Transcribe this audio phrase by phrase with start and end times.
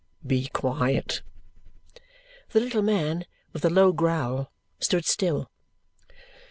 [0.25, 1.21] "Be quiet."
[2.53, 5.51] The little man, with a low growl, stood still.